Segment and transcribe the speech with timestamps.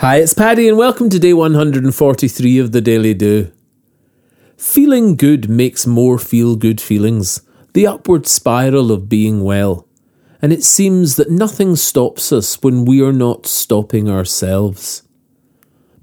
[0.00, 3.50] Hi, it's Paddy, and welcome to day 143 of the Daily Do.
[4.58, 7.40] Feeling good makes more feel good feelings,
[7.72, 9.88] the upward spiral of being well.
[10.42, 15.02] And it seems that nothing stops us when we are not stopping ourselves.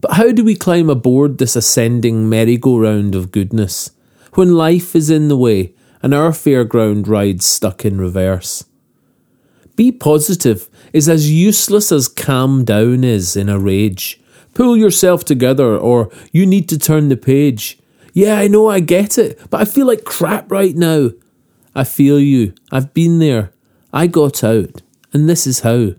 [0.02, 3.92] But how do we climb aboard this ascending merry-go-round of goodness
[4.34, 8.66] when life is in the way and our fairground ride's stuck in reverse?
[9.76, 14.20] Be positive is as useless as calm down is in a rage.
[14.54, 17.80] Pull yourself together, or you need to turn the page.
[18.14, 21.10] Yeah, I know, I get it, but I feel like crap right now.
[21.74, 22.54] I feel you.
[22.72, 23.52] I've been there.
[23.92, 25.94] I got out, and this is how.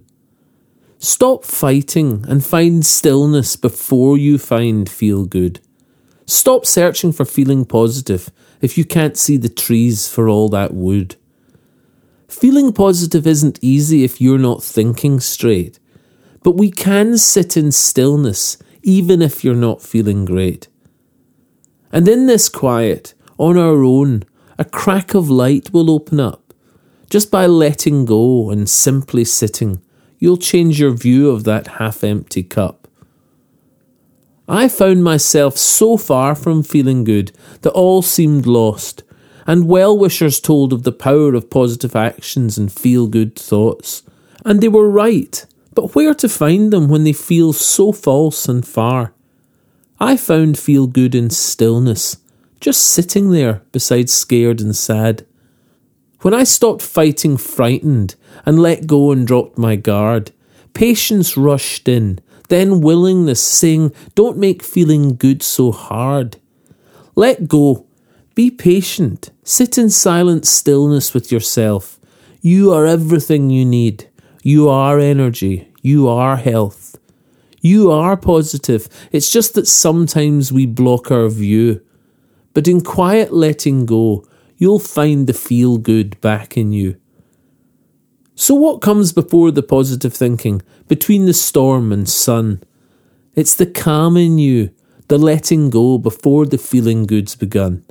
[0.99, 5.61] Stop fighting and find stillness before you find feel good.
[6.27, 8.31] Stop searching for feeling positive
[8.61, 11.17] if you can't see the trees for all that wood.
[12.35, 15.79] Feeling positive isn't easy if you're not thinking straight,
[16.43, 20.67] but we can sit in stillness even if you're not feeling great.
[21.93, 24.25] And in this quiet, on our own,
[24.59, 26.53] a crack of light will open up.
[27.09, 29.81] Just by letting go and simply sitting,
[30.19, 32.89] you'll change your view of that half empty cup.
[34.49, 37.31] I found myself so far from feeling good
[37.61, 39.05] that all seemed lost
[39.47, 44.03] and well wishers told of the power of positive actions and feel good thoughts.
[44.45, 48.67] And they were right, but where to find them when they feel so false and
[48.67, 49.13] far?
[50.01, 52.19] I found feel good in stillness,
[52.61, 55.27] just sitting there beside scared and sad.
[56.21, 58.15] When I stopped fighting frightened
[58.47, 60.33] and let go and dropped my guard,
[60.73, 66.37] patience rushed in, then willingness saying, Don't make feeling good so hard.
[67.15, 67.87] Let go
[68.35, 69.31] be patient.
[69.45, 71.99] Sit in silent stillness with yourself.
[72.41, 74.11] You are everything you need.
[74.43, 75.69] You are energy.
[75.83, 76.99] You are health.
[77.61, 78.89] You are positive.
[79.13, 81.81] It's just that sometimes we block our view.
[82.53, 84.27] But in quiet letting go,
[84.59, 87.01] you'll find the feel good back in you.
[88.35, 92.63] So, what comes before the positive thinking, between the storm and sun?
[93.35, 94.71] It's the calm in you,
[95.09, 97.85] the letting go before the feeling good's begun.